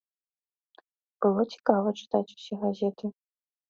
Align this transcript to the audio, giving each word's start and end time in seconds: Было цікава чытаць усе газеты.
Было 1.27 1.47
цікава 1.55 1.95
чытаць 2.03 2.27
усе 2.35 2.53
газеты. 2.67 3.05